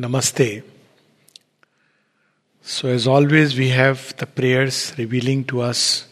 [0.00, 0.62] Namaste.
[2.62, 6.06] So, as always, we have the prayers revealing to us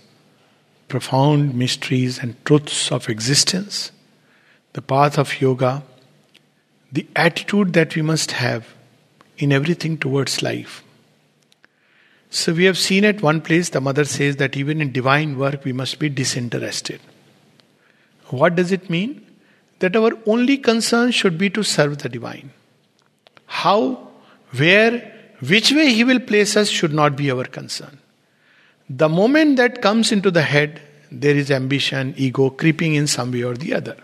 [0.89, 3.91] profound mysteries and truths of existence,
[4.75, 5.83] the path of yoga,
[6.93, 8.67] the attitude that we must have
[9.39, 10.83] in everything towards life.
[12.29, 15.65] So, we have seen at one place the mother says that even in divine work
[15.65, 17.01] we must be disinterested.
[18.27, 19.25] What does it mean?
[19.79, 22.51] That our only concern should be to serve the divine.
[23.49, 24.09] How,
[24.57, 27.99] where, which way he will place us should not be our concern.
[28.89, 30.81] The moment that comes into the head,
[31.11, 33.97] there is ambition, ego creeping in some way or the other.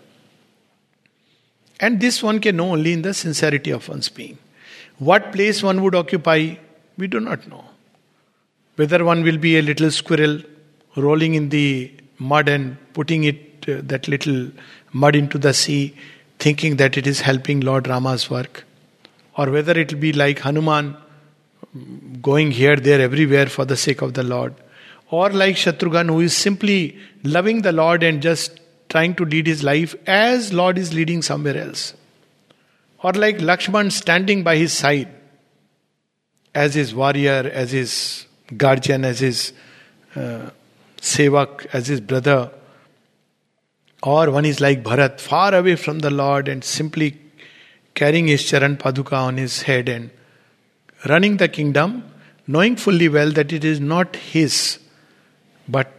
[1.78, 4.38] And this one can know only in the sincerity of one's being.
[4.98, 6.54] What place one would occupy,
[6.96, 7.64] we do not know.
[8.76, 10.40] Whether one will be a little squirrel
[10.96, 13.32] rolling in the mud and putting uh,
[13.66, 14.50] that little
[14.92, 15.94] mud into the sea,
[16.38, 18.64] thinking that it is helping Lord Rama's work,
[19.36, 20.96] or whether it will be like Hanuman
[22.22, 24.54] going here, there, everywhere for the sake of the Lord,
[25.10, 29.64] or like Shatrughan who is simply loving the Lord and just trying to lead his
[29.64, 31.94] life as Lord is leading somewhere else,
[33.02, 35.08] or like Lakshman standing by his side
[36.54, 39.52] as his warrior, as his guardian, as his
[40.14, 40.50] uh,
[41.00, 42.50] sevak, as his brother.
[44.02, 47.18] Or one is like Bharat, far away from the Lord and simply
[47.94, 50.10] carrying his Charan Paduka on his head and
[51.08, 52.10] running the kingdom,
[52.46, 54.78] knowing fully well that it is not his,
[55.68, 55.92] but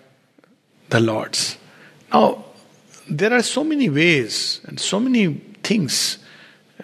[0.90, 1.58] the Lord's.
[2.14, 2.46] Now,
[3.10, 6.18] there are so many ways and so many things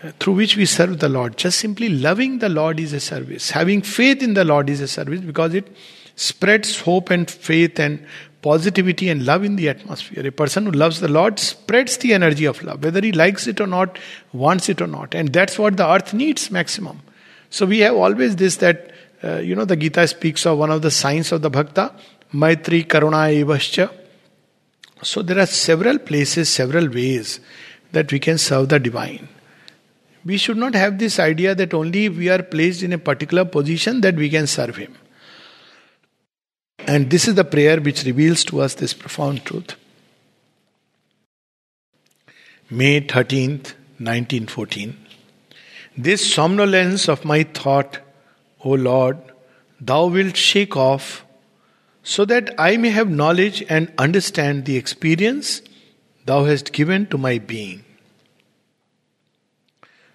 [0.04, 1.38] uh, through which we serve the Lord.
[1.38, 3.52] Just simply loving the Lord is a service.
[3.52, 5.68] Having faith in the Lord is a service because it
[6.16, 8.06] spreads hope and faith and
[8.42, 10.26] positivity and love in the atmosphere.
[10.26, 13.62] A person who loves the Lord spreads the energy of love, whether he likes it
[13.62, 14.00] or not,
[14.34, 15.14] wants it or not.
[15.14, 17.02] And that's what the earth needs maximum.
[17.50, 18.92] So we have always this that,
[19.24, 21.94] uh, you know, the Gita speaks of one of the signs of the Bhakta,
[22.34, 23.92] Maitri Karuna Evascha.
[25.04, 27.40] So there are several places, several ways
[27.92, 29.28] that we can serve the divine.
[30.24, 34.02] We should not have this idea that only we are placed in a particular position
[34.02, 34.96] that we can serve Him.
[36.88, 39.76] And this is the prayer which reveals to us this profound truth.
[42.70, 44.98] May 13th, 1914.
[45.98, 48.00] This somnolence of my thought,
[48.64, 49.18] O Lord,
[49.80, 51.26] thou wilt shake off,
[52.04, 55.62] so that I may have knowledge and understand the experience
[56.26, 57.84] thou hast given to my being.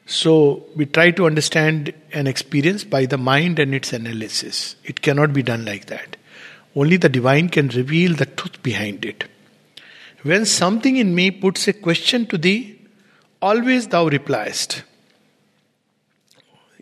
[0.07, 4.77] So, we try to understand an experience by the mind and its analysis.
[4.85, 6.17] It cannot be done like that.
[6.77, 9.25] Only the divine can reveal the truth behind it.
[10.23, 12.79] When something in me puts a question to thee,
[13.41, 14.83] always thou repliest.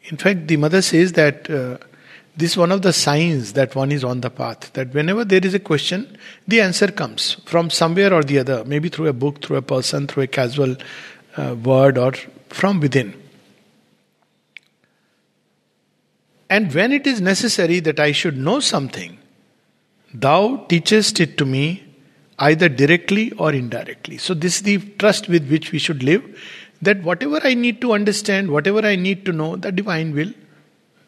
[0.05, 1.79] In fact, the mother says that uh,
[2.37, 4.73] this is one of the signs that one is on the path.
[4.73, 6.19] That whenever there is a question,
[6.49, 10.09] the answer comes from somewhere or the other, maybe through a book, through a person,
[10.09, 10.77] through a casual
[11.37, 12.13] uh, word, or
[12.49, 13.15] from within.
[16.51, 19.19] And when it is necessary that I should know something,
[20.15, 21.83] Thou teachest it to me
[22.39, 24.19] either directly or indirectly.
[24.19, 26.23] So, this is the trust with which we should live
[26.83, 30.33] that whatever I need to understand, whatever I need to know, the divine will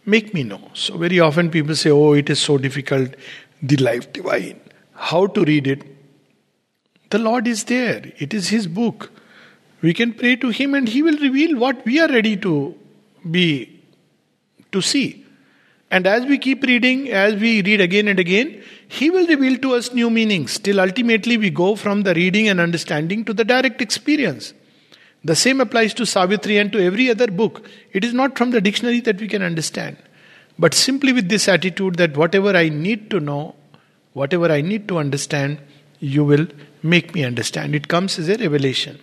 [0.04, 0.70] make me know.
[0.74, 3.14] So, very often people say, Oh, it is so difficult,
[3.62, 4.60] the life divine.
[4.94, 5.82] How to read it?
[7.10, 9.10] The Lord is there, it is His book.
[9.82, 12.74] We can pray to Him and He will reveal what we are ready to
[13.30, 13.82] be,
[14.72, 15.24] to see.
[15.90, 19.74] And as we keep reading, as we read again and again, He will reveal to
[19.74, 23.82] us new meanings till ultimately we go from the reading and understanding to the direct
[23.82, 24.54] experience.
[25.24, 27.68] The same applies to Savitri and to every other book.
[27.92, 29.96] It is not from the dictionary that we can understand,
[30.58, 33.56] but simply with this attitude that whatever I need to know,
[34.12, 35.58] whatever I need to understand,
[35.98, 36.46] you will
[36.82, 37.74] make me understand.
[37.74, 39.00] It comes as a revelation.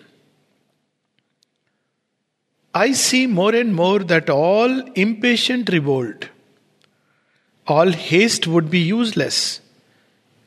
[2.74, 6.30] I see more and more that all impatient revolt
[7.66, 9.62] all haste would be useless.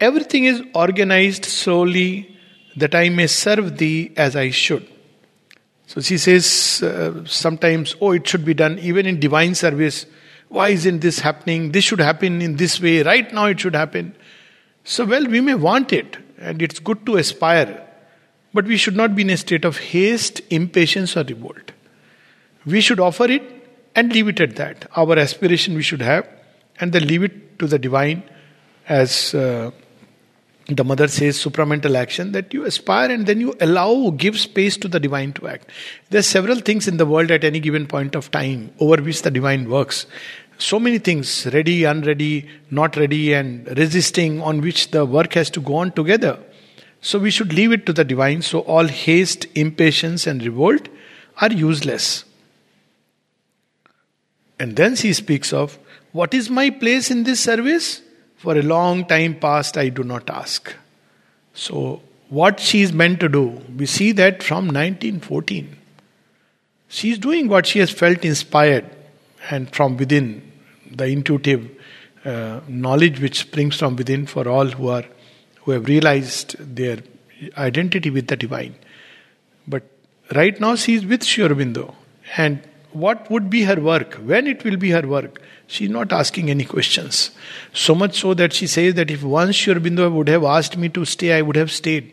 [0.00, 2.36] Everything is organized solely
[2.76, 4.86] that I may serve thee as I should.
[5.86, 10.04] So she says uh, sometimes, oh, it should be done even in divine service.
[10.48, 11.72] Why isn't this happening?
[11.72, 13.02] This should happen in this way.
[13.02, 14.14] Right now it should happen.
[14.84, 17.82] So, well, we may want it and it's good to aspire,
[18.52, 21.72] but we should not be in a state of haste, impatience, or revolt.
[22.64, 23.42] We should offer it
[23.94, 24.88] and leave it at that.
[24.96, 26.28] Our aspiration we should have
[26.78, 28.22] and then leave it to the divine
[28.88, 29.70] as uh,
[30.68, 34.88] the mother says supramental action that you aspire and then you allow give space to
[34.88, 35.70] the divine to act.
[36.10, 39.22] There are several things in the world at any given point of time over which
[39.22, 40.06] the divine works.
[40.58, 45.60] So many things ready unready not ready and resisting on which the work has to
[45.60, 46.38] go on together.
[47.00, 48.42] So we should leave it to the divine.
[48.42, 50.88] So all haste impatience and revolt
[51.40, 52.24] are useless.
[54.58, 55.78] And then she speaks of
[56.10, 58.00] what is my place in this service
[58.46, 60.72] for a long time past, I do not ask.
[61.52, 65.76] So, what she is meant to do, we see that from 1914.
[66.86, 68.88] She is doing what she has felt inspired
[69.50, 70.52] and from within,
[70.88, 71.68] the intuitive
[72.24, 75.04] uh, knowledge which springs from within for all who are
[75.62, 76.98] who have realized their
[77.58, 78.76] identity with the divine.
[79.66, 79.82] But
[80.36, 81.96] right now she is with Sri Aurobindo.
[82.36, 82.62] And
[82.96, 84.14] what would be her work?
[84.14, 85.40] When it will be her work?
[85.66, 87.30] She's not asking any questions.
[87.72, 90.88] So much so that she says that if once Sri Aurobindo would have asked me
[90.90, 92.12] to stay, I would have stayed.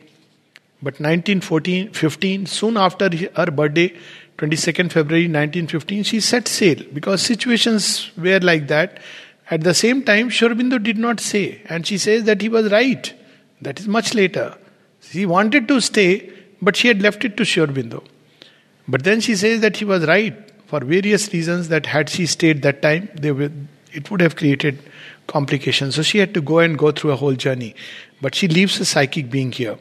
[0.81, 3.95] But 1914, 15, soon after her birthday,
[4.37, 8.99] 22nd February 1915, she set sail because situations were like that.
[9.49, 12.71] At the same time, Sri Aurobindo did not say, and she says that he was
[12.71, 13.13] right.
[13.61, 14.57] That is much later.
[15.01, 16.31] She wanted to stay,
[16.61, 18.03] but she had left it to Sri Aurobindo.
[18.87, 22.63] But then she says that he was right for various reasons that had she stayed
[22.63, 24.79] that time, they would, it would have created
[25.27, 25.93] complications.
[25.93, 27.75] So she had to go and go through a whole journey.
[28.21, 29.77] But she leaves a psychic being here.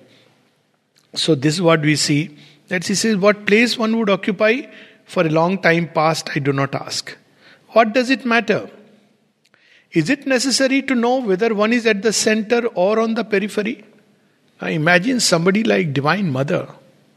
[1.15, 2.37] So this is what we see.
[2.69, 4.67] That she says, What place one would occupy
[5.07, 7.17] for a long time past, I do not ask.
[7.69, 8.69] What does it matter?
[9.93, 13.83] Is it necessary to know whether one is at the center or on the periphery?
[14.61, 16.69] Now imagine somebody like Divine Mother,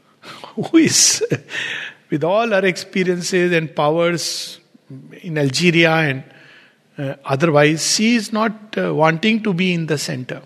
[0.54, 1.22] who is
[2.10, 4.60] with all her experiences and powers
[5.22, 6.24] in Algeria and
[6.98, 10.40] uh, otherwise, she is not uh, wanting to be in the center.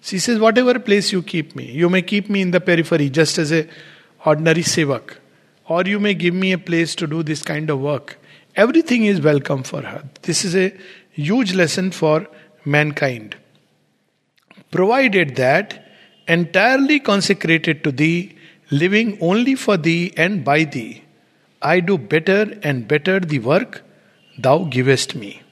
[0.00, 3.36] She says, Whatever place you keep me, you may keep me in the periphery just
[3.36, 3.68] as a
[4.24, 5.16] ordinary sevak,
[5.68, 8.18] or you may give me a place to do this kind of work.
[8.56, 10.04] Everything is welcome for her.
[10.22, 10.74] This is a
[11.12, 12.26] huge lesson for
[12.64, 13.36] mankind.
[14.70, 15.86] Provided that
[16.26, 18.36] entirely consecrated to thee,
[18.70, 21.02] living only for thee and by thee,
[21.62, 23.82] I do better and better the work
[24.38, 25.42] thou givest me.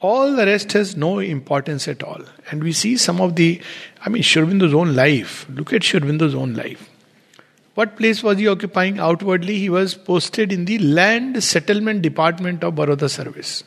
[0.00, 2.20] All the rest has no importance at all.
[2.50, 3.60] And we see some of the,
[4.04, 5.46] I mean, Sri Aurobindo's own life.
[5.48, 6.90] Look at Sri Aurobindo's own life.
[7.74, 8.98] What place was he occupying?
[8.98, 13.64] Outwardly, he was posted in the Land Settlement Department of Baroda Service.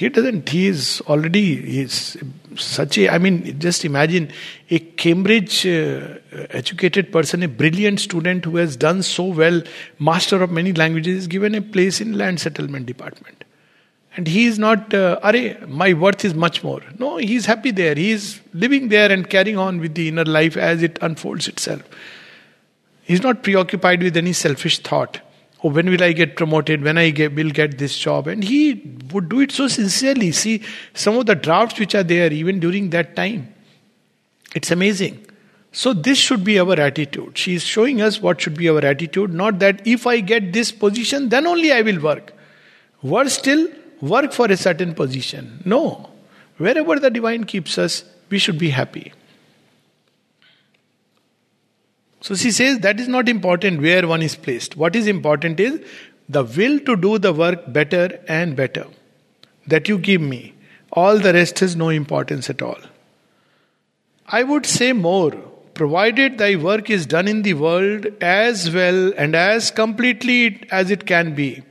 [0.00, 2.16] He doesn't, he is already, is
[2.56, 4.30] such a, I mean, just imagine
[4.70, 6.14] a Cambridge uh,
[6.48, 9.62] educated person, a brilliant student who has done so well,
[9.98, 13.44] master of many languages, is given a place in land settlement department.
[14.16, 15.34] And he is not, uh, Are,
[15.66, 16.80] my worth is much more.
[16.98, 17.94] No, he is happy there.
[17.94, 21.82] He is living there and carrying on with the inner life as it unfolds itself.
[23.02, 25.20] He is not preoccupied with any selfish thought
[25.62, 26.82] oh, when will I get promoted?
[26.82, 28.26] When I get, will get this job?
[28.26, 30.32] And he would do it so sincerely.
[30.32, 30.62] See
[30.94, 33.52] some of the drafts which are there even during that time.
[34.54, 35.26] It's amazing.
[35.72, 37.38] So this should be our attitude.
[37.38, 40.72] She is showing us what should be our attitude, not that if I get this
[40.72, 42.32] position, then only I will work.
[43.02, 43.68] Worse still,
[44.00, 45.62] work for a certain position.
[45.64, 46.10] No.
[46.56, 49.12] Wherever the divine keeps us, we should be happy.
[52.20, 54.76] So she says that is not important where one is placed.
[54.76, 55.80] What is important is
[56.28, 58.86] the will to do the work better and better
[59.66, 60.54] that you give me.
[60.92, 62.78] All the rest has no importance at all.
[64.26, 65.32] I would say more,
[65.74, 71.06] provided thy work is done in the world as well and as completely as it
[71.06, 71.62] can be.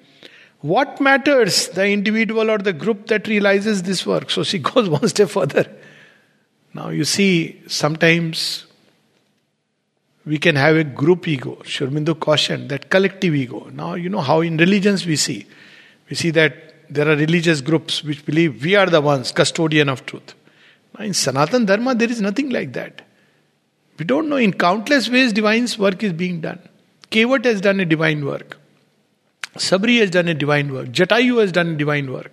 [0.61, 4.29] What matters, the individual or the group that realizes this work?
[4.29, 5.65] So she goes one step further.
[6.73, 8.65] Now you see, sometimes
[10.29, 11.57] we can have a group ego.
[11.63, 13.67] Sri Aurobindo cautioned that collective ego.
[13.73, 15.47] Now, you know how in religions we see.
[16.07, 16.53] We see that
[16.87, 20.35] there are religious groups which believe we are the ones, custodian of truth.
[20.97, 23.01] Now, in Sanatan Dharma, there is nothing like that.
[23.97, 26.59] We don't know in countless ways divine's work is being done.
[27.09, 28.57] Kevat has done a divine work.
[29.55, 30.89] Sabri has done a divine work.
[30.89, 32.31] Jatayu has done divine work.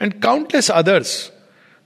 [0.00, 1.30] And countless others.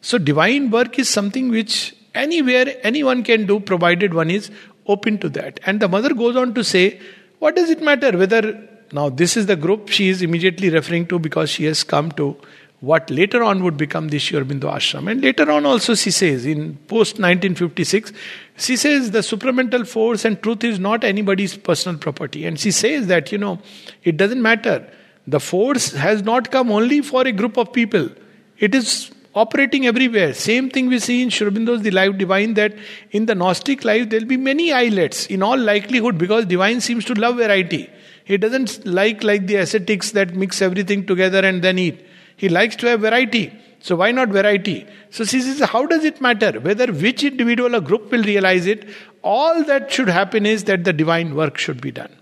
[0.00, 4.50] So, divine work is something which anywhere anyone can do provided one is
[4.86, 5.60] open to that.
[5.64, 7.00] And the mother goes on to say,
[7.38, 11.18] What does it matter whether now this is the group she is immediately referring to
[11.18, 12.36] because she has come to
[12.80, 15.08] what later on would become the Sri Aurobindo ashram.
[15.08, 18.12] And later on also she says, in post 1956,
[18.56, 22.44] she says the supramental force and truth is not anybody's personal property.
[22.44, 23.60] And she says that, you know,
[24.02, 24.86] it doesn't matter.
[25.28, 28.10] The force has not come only for a group of people.
[28.58, 30.34] It is operating everywhere.
[30.34, 32.74] Same thing we see in Sri The Life Divine that
[33.10, 37.04] in the Gnostic life there will be many islets in all likelihood because divine seems
[37.06, 37.90] to love variety.
[38.24, 42.04] He doesn't like like the ascetics that mix everything together and then eat.
[42.36, 43.52] He likes to have variety.
[43.80, 44.86] So why not variety?
[45.10, 46.60] So she says, how does it matter?
[46.60, 48.88] Whether which individual or group will realize it,
[49.22, 52.14] all that should happen is that the divine work should be done.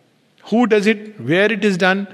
[0.45, 2.09] Who does it, where it is done,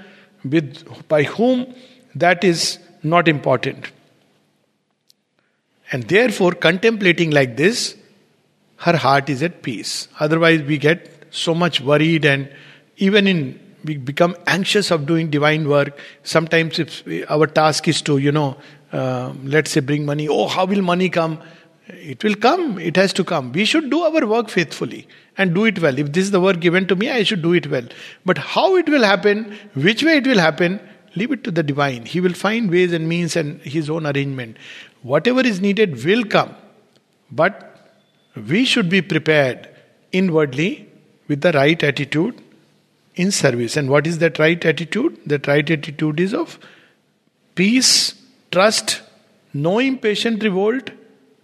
[0.45, 1.75] with by whom,
[2.15, 3.93] that is not important.
[5.93, 7.97] And therefore, contemplating like this,
[8.79, 10.09] her heart is at peace.
[10.19, 12.51] Otherwise, we get so much worried and
[12.97, 15.99] even in we become anxious of doing divine work.
[16.25, 18.57] Sometimes, if our task is to, you know,
[18.93, 21.41] uh, let's say bring money, oh, how will money come?
[21.89, 23.53] It will come, it has to come.
[23.53, 25.07] We should do our work faithfully
[25.39, 25.97] and do it well.
[25.99, 27.87] If this is the work given to me, I should do it well.
[28.25, 30.81] But how it will happen, which way it will happen,
[31.17, 32.05] leave it to the divine.
[32.05, 34.59] He will find ways and means and his own arrangement.
[35.03, 36.55] Whatever is needed will come.
[37.31, 37.63] But
[38.37, 39.69] we should be prepared
[40.13, 40.89] inwardly
[41.27, 42.41] with the right attitude
[43.15, 43.77] in service.
[43.77, 45.19] And what is that right attitude?
[45.27, 46.59] That right attitude is of
[47.55, 48.15] peace,
[48.53, 49.01] trust,
[49.55, 50.91] no impatient revolt,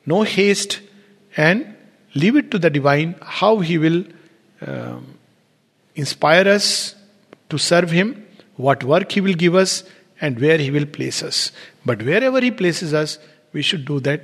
[0.05, 0.81] no haste,
[1.37, 1.75] and
[2.15, 4.05] leave it to the divine how he will
[4.67, 4.99] uh,
[5.95, 6.95] inspire us
[7.49, 9.85] to serve him, what work he will give us,
[10.21, 11.51] and where he will place us.
[11.85, 13.19] But wherever he places us,
[13.53, 14.23] we should do that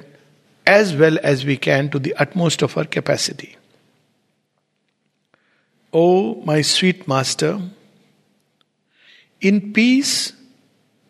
[0.66, 3.56] as well as we can to the utmost of our capacity.
[5.92, 7.61] O my sweet Master,
[9.40, 10.32] in peace,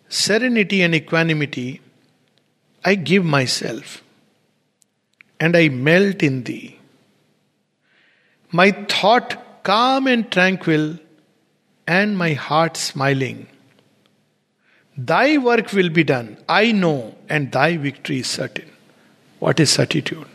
[0.09, 1.81] serenity, and equanimity,
[2.85, 4.03] I give myself
[5.41, 6.79] and I melt in thee.
[8.53, 10.99] My thought calm and tranquil,
[11.89, 13.47] and my heart smiling.
[14.97, 18.71] Thy work will be done, I know, and thy victory is certain.
[19.39, 20.27] What is certitude?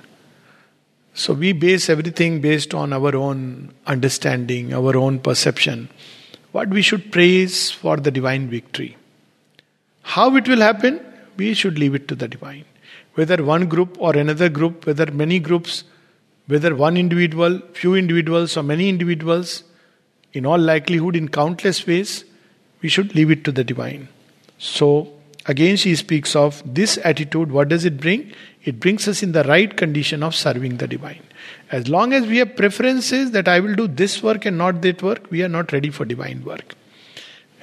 [1.14, 5.90] So we base everything based on our own understanding, our own perception.
[6.54, 8.98] What we should praise for the divine victory.
[10.02, 11.00] How it will happen,
[11.38, 12.66] we should leave it to the divine.
[13.14, 15.84] Whether one group or another group, whether many groups,
[16.48, 19.64] whether one individual, few individuals, or many individuals,
[20.34, 22.25] in all likelihood, in countless ways,
[22.82, 24.08] we should leave it to the divine.
[24.58, 25.13] So,
[25.46, 27.52] again, she speaks of this attitude.
[27.52, 28.32] What does it bring?
[28.63, 31.22] It brings us in the right condition of serving the divine.
[31.72, 35.02] As long as we have preferences that I will do this work and not that
[35.02, 36.75] work, we are not ready for divine work.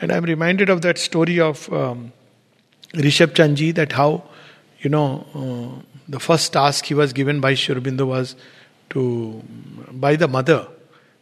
[0.00, 2.12] And I'm reminded of that story of um,
[2.94, 4.24] Rishabh Chandji that how,
[4.80, 8.36] you know, uh, the first task he was given by Sri Aurobindo was
[8.90, 9.42] to,
[9.92, 10.66] by the mother.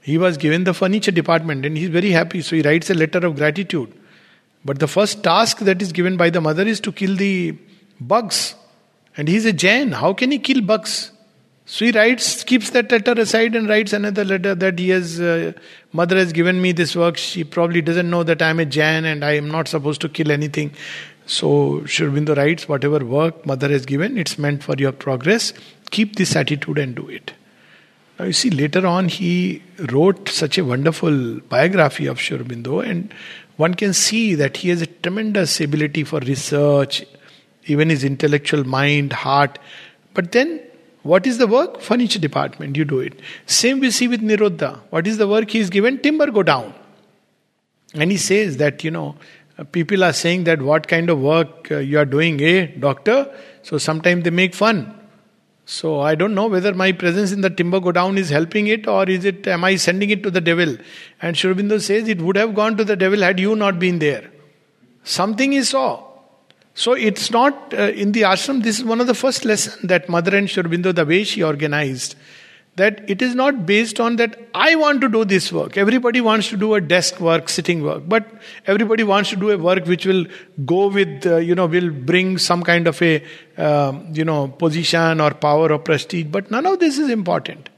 [0.09, 3.19] He was given the furniture department and he's very happy, so he writes a letter
[3.27, 3.93] of gratitude.
[4.65, 7.59] But the first task that is given by the mother is to kill the
[8.01, 8.55] bugs
[9.19, 9.93] and he's a Jain.
[9.93, 11.13] How can he kill bugs?
[11.67, 15.53] So he writes, keeps that letter aside and writes another letter that he has, uh,
[15.93, 17.19] mother has given me this work.
[17.19, 20.31] She probably doesn't know that I'm a Jain and I am not supposed to kill
[20.31, 20.73] anything.
[21.27, 25.53] So Sri Aurobindo writes, whatever work mother has given, it's meant for your progress.
[25.91, 27.35] Keep this attitude and do it.
[28.19, 33.15] Now you see, later on he wrote such a wonderful biography of Sri Aurobindo and
[33.57, 37.05] one can see that he has a tremendous ability for research,
[37.67, 39.59] even his intellectual mind, heart.
[40.15, 40.61] But then,
[41.03, 41.81] what is the work?
[41.81, 43.19] Furniture department, you do it.
[43.47, 44.81] Same we see with Nirodha.
[44.91, 45.99] What is the work he is given?
[45.99, 46.75] Timber godown.
[47.95, 49.17] And he says that, you know,
[49.73, 53.33] people are saying that what kind of work uh, you are doing, eh, doctor?
[53.63, 54.98] So sometimes they make fun.
[55.71, 59.07] So I don't know whether my presence in the timber godown is helping it or
[59.07, 60.79] is it am I sending it to the devil?
[61.21, 63.99] And Sri Aurobindo says it would have gone to the devil had you not been
[63.99, 64.31] there.
[65.05, 66.03] Something he saw.
[66.73, 68.63] So it's not uh, in the ashram.
[68.63, 71.43] This is one of the first lessons that Mother and Sri Aurobindo, the way she
[71.43, 72.15] organized,
[72.79, 75.77] that it is not based on that I want to do this work.
[75.77, 78.27] Everybody wants to do a desk work, sitting work, but
[78.67, 80.25] everybody wants to do a work which will
[80.65, 83.23] go with, uh, you know, will bring some kind of a,
[83.57, 86.27] um, you know, position or power or prestige.
[86.27, 87.69] But none of this is important.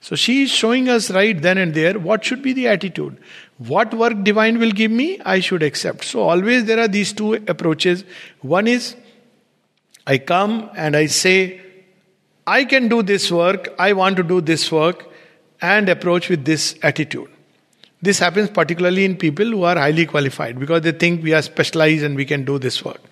[0.00, 3.16] So she is showing us right then and there what should be the attitude.
[3.58, 6.04] What work divine will give me, I should accept.
[6.04, 8.04] So always there are these two approaches.
[8.40, 8.94] One is
[10.06, 11.60] I come and I say,
[12.48, 15.06] I can do this work, I want to do this work,
[15.60, 17.28] and approach with this attitude.
[18.00, 22.04] This happens particularly in people who are highly qualified because they think we are specialized
[22.04, 23.02] and we can do this work.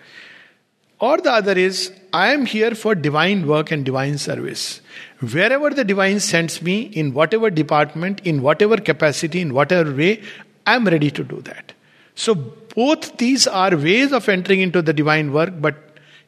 [1.01, 4.81] Or the other is, I am here for divine work and divine service.
[5.21, 10.23] Wherever the divine sends me, in whatever department, in whatever capacity, in whatever way,
[10.67, 11.75] I am ready to do that.
[12.15, 15.77] So, both these are ways of entering into the divine work, but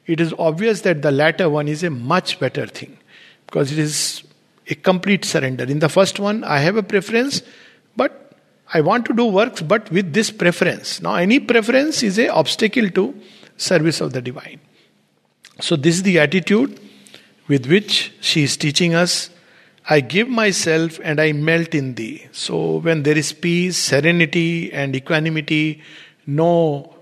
[0.04, 2.97] it is obvious that the latter one is a much better thing
[3.48, 4.22] because it is
[4.68, 5.64] a complete surrender.
[5.64, 7.42] In the first one, I have a preference,
[7.96, 8.32] but
[8.74, 11.00] I want to do works, but with this preference.
[11.00, 13.14] Now, any preference is a obstacle to
[13.56, 14.60] service of the divine.
[15.60, 16.78] So, this is the attitude
[17.48, 19.30] with which she is teaching us.
[19.88, 22.26] I give myself and I melt in thee.
[22.32, 25.82] So, when there is peace, serenity, and equanimity,
[26.26, 26.94] no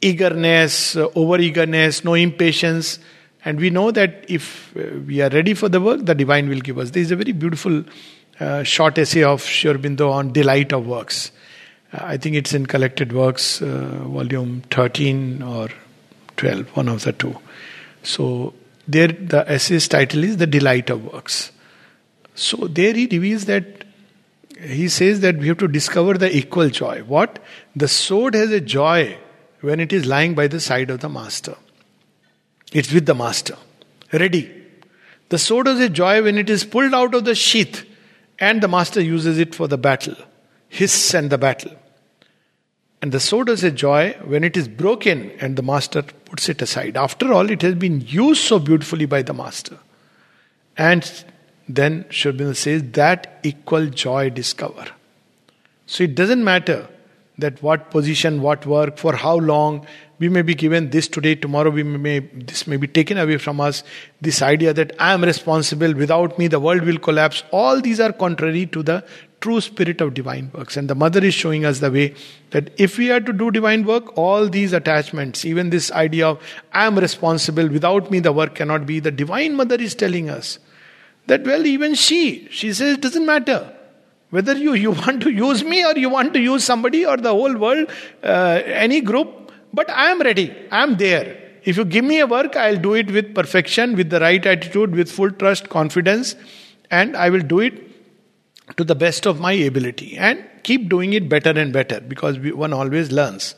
[0.00, 2.98] eagerness, over eagerness, no impatience,
[3.46, 6.58] and we know that if uh, we are ready for the work, the divine will
[6.58, 6.90] give us.
[6.90, 7.84] There is a very beautiful
[8.40, 11.30] uh, short essay of Sri Aurobindo on delight of works.
[11.92, 15.68] Uh, I think it's in Collected Works, uh, volume 13 or
[16.36, 17.38] 12, one of the two.
[18.02, 18.52] So
[18.88, 21.52] there, the essay's title is The Delight of Works.
[22.34, 23.84] So there he reveals that
[24.60, 27.04] he says that we have to discover the equal joy.
[27.04, 27.38] What?
[27.76, 29.18] The sword has a joy
[29.60, 31.54] when it is lying by the side of the master.
[32.72, 33.56] It's with the master,
[34.12, 34.52] ready.
[35.28, 37.84] The sword has a joy when it is pulled out of the sheath
[38.38, 40.16] and the master uses it for the battle,
[40.68, 41.72] hiss and the battle.
[43.02, 46.62] And the sword has a joy when it is broken and the master puts it
[46.62, 46.96] aside.
[46.96, 49.78] After all, it has been used so beautifully by the master.
[50.76, 51.24] And
[51.68, 54.86] then Sri Aurobindo says that equal joy discover.
[55.86, 56.88] So it doesn't matter
[57.38, 59.86] that what position, what work, for how long,
[60.18, 63.60] we may be given this today, tomorrow we may this may be taken away from
[63.60, 63.82] us.
[64.22, 67.42] This idea that I am responsible, without me the world will collapse.
[67.52, 69.04] All these are contrary to the
[69.42, 70.78] true spirit of divine works.
[70.78, 72.14] And the mother is showing us the way
[72.52, 76.42] that if we are to do divine work, all these attachments, even this idea of
[76.72, 80.58] I am responsible, without me the work cannot be, the divine mother is telling us
[81.26, 83.75] that well, even she, she says it doesn't matter.
[84.30, 87.30] Whether you, you want to use me or you want to use somebody or the
[87.30, 87.90] whole world,
[88.22, 90.54] uh, any group, but I am ready.
[90.70, 91.42] I am there.
[91.64, 94.94] If you give me a work, I'll do it with perfection, with the right attitude,
[94.94, 96.36] with full trust, confidence,
[96.90, 97.82] and I will do it
[98.76, 102.52] to the best of my ability and keep doing it better and better because we,
[102.52, 103.54] one always learns.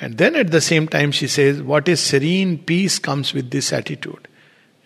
[0.00, 3.72] And then at the same time, she says, What is serene peace comes with this
[3.72, 4.28] attitude.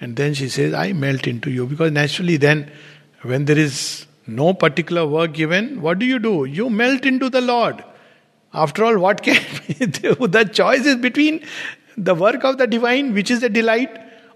[0.01, 1.67] And then she says, I melt into you.
[1.67, 2.71] Because naturally, then,
[3.23, 6.45] when there is no particular work given, what do you do?
[6.45, 7.85] You melt into the Lord.
[8.53, 9.35] After all, what can
[9.79, 11.45] the choice is between
[11.97, 13.91] the work of the divine, which is a delight,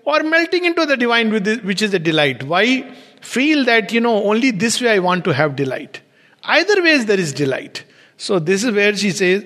[0.05, 2.43] or melting into the divine, which is a delight.
[2.43, 6.01] Why feel that, you know, only this way I want to have delight?
[6.45, 7.85] Either ways, there is delight.
[8.17, 9.45] So, this is where she says,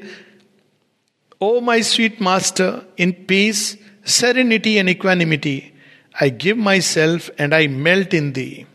[1.41, 5.75] O my sweet master, in peace, serenity, and equanimity,
[6.21, 8.67] I give myself and I melt in thee.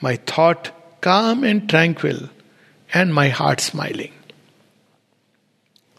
[0.00, 0.70] My thought
[1.02, 2.30] calm and tranquil,
[2.94, 4.12] and my heart smiling.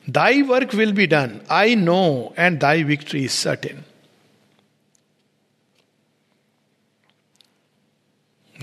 [0.07, 3.85] Thy work will be done, I know, and thy victory is certain.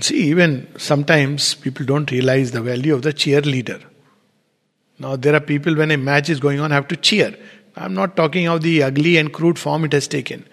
[0.01, 3.81] See, even sometimes people don't realize the value of the cheerleader.
[4.97, 7.35] Now, there are people when a match is going on have to cheer.
[7.75, 10.45] I'm not talking of the ugly and crude form it has taken.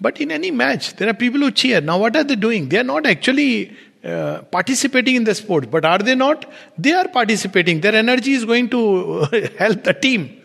[0.00, 1.80] But in any match, there are people who cheer.
[1.80, 2.68] Now, what are they doing?
[2.68, 6.50] They are not actually uh, participating in the sport, but are they not?
[6.76, 7.80] They are participating.
[7.80, 9.20] Their energy is going to
[9.58, 10.42] help the team.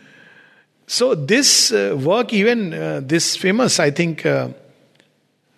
[0.86, 4.50] So, this uh, work, even uh, this famous, I think, uh,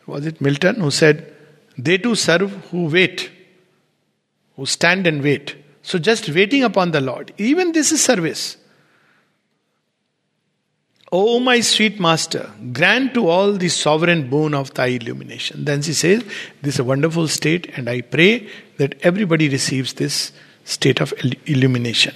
[0.07, 1.35] was it Milton who said,
[1.77, 3.29] They too serve who wait,
[4.55, 5.55] who stand and wait.
[5.83, 7.33] So, just waiting upon the Lord.
[7.37, 8.57] Even this is service.
[11.11, 15.65] O my sweet master, grant to all the sovereign boon of thy illumination.
[15.65, 16.23] Then she says,
[16.61, 20.31] This is a wonderful state, and I pray that everybody receives this
[20.65, 21.11] state of
[21.47, 22.15] illumination.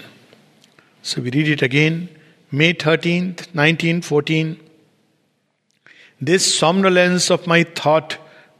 [1.01, 2.07] So we read it again,
[2.51, 4.59] May 13th, 1914.
[6.21, 8.17] This somnolence of my thought,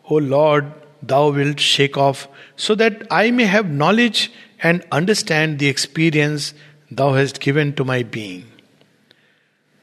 [0.10, 4.32] O Lord, thou wilt shake off, so that I may have knowledge
[4.64, 6.56] and understand the experience
[6.90, 8.48] thou hast given to my being.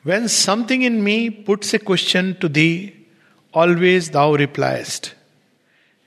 [0.03, 2.95] When something in me puts a question to thee,
[3.53, 5.15] always thou repliest.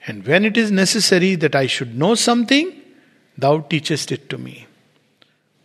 [0.07, 2.73] And when it is necessary that I should know something,
[3.37, 4.67] thou teachest it to me,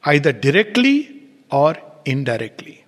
[0.04, 2.84] either directly or indirectly.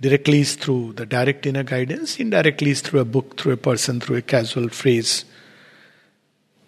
[0.00, 4.00] Directly is through the direct inner guidance, indirectly is through a book, through a person,
[4.00, 5.24] through a casual phrase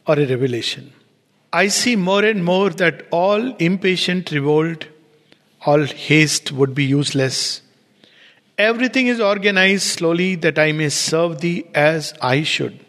[0.06, 0.92] or a revelation.
[1.52, 4.86] I see more and more that all impatient revolt
[5.66, 7.62] all haste would be useless.
[8.56, 12.84] Everything is organized slowly that I may serve thee as I should.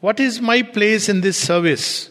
[0.00, 2.10] What is my place in this service?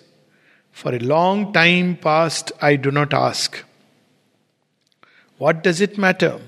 [0.72, 3.64] For a long time past, I do not ask.
[5.38, 6.40] What does it matter?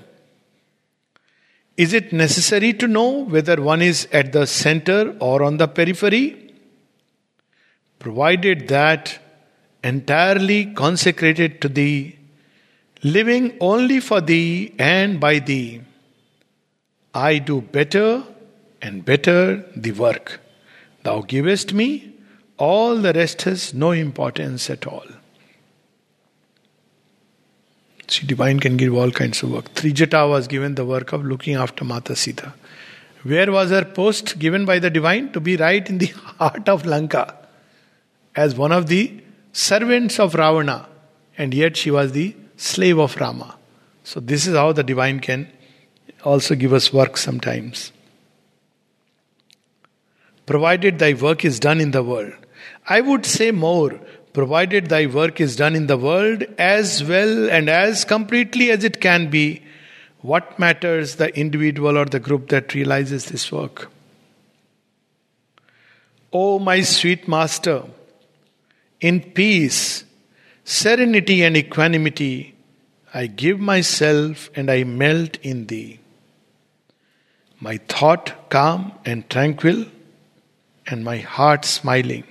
[1.76, 6.54] Is it necessary to know whether one is at the center or on the periphery?
[7.98, 9.18] Provided that
[9.84, 12.15] entirely consecrated to Thee,
[13.02, 15.82] living only for Thee and by Thee,
[17.14, 18.24] I do better
[18.82, 20.40] and better the work.
[21.02, 22.12] Thou givest me,
[22.58, 25.06] all the rest has no importance at all.
[28.08, 29.72] See, divine can give all kinds of work.
[29.74, 32.54] Trijata was given the work of looking after Mata Sita.
[33.22, 35.32] Where was her post given by the divine?
[35.32, 36.06] To be right in the
[36.38, 37.34] heart of Lanka
[38.36, 39.20] as one of the
[39.52, 40.86] servants of Ravana,
[41.36, 43.56] and yet she was the slave of Rama.
[44.04, 45.50] So, this is how the divine can
[46.24, 47.92] also give us work sometimes.
[50.46, 52.32] Provided thy work is done in the world.
[52.88, 54.00] I would say more
[54.32, 59.00] provided thy work is done in the world as well and as completely as it
[59.00, 59.62] can be,
[60.20, 63.90] what matters the individual or the group that realizes this work?
[66.34, 67.84] O oh, my sweet Master,
[69.00, 70.04] in peace,
[70.66, 72.54] serenity, and equanimity,
[73.14, 76.00] I give myself and I melt in thee.
[77.60, 79.86] My thought calm and tranquil,
[80.88, 82.24] and my heart smiling.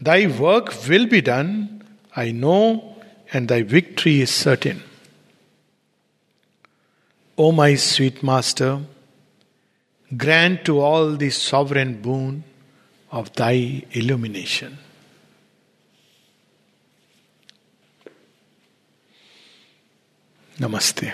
[0.00, 2.96] Thy work will be done, I know,
[3.32, 4.82] and thy victory is certain.
[7.38, 8.80] O my sweet Master,
[10.16, 12.44] grant to all the sovereign boon
[13.10, 14.78] of thy illumination.
[20.58, 21.12] Namaste.